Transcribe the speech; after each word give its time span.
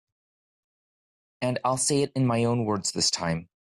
And 1.43 1.59
I'll 1.63 1.77
say 1.77 2.01
it 2.01 2.11
in 2.15 2.25
my 2.25 2.45
own 2.45 2.65
words 2.65 2.91
this 2.91 3.11
time. 3.11 3.49